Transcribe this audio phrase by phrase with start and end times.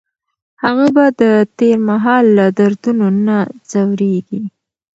[0.63, 1.23] هغه به د
[1.57, 3.37] تېر مهال له دردونو نه
[3.69, 4.41] ځوریږي.